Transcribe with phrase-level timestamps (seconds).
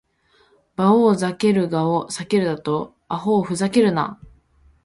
[0.75, 2.95] バオウ・ザケルガを避けるだと！
[3.07, 4.19] アホウ・フザケルナ！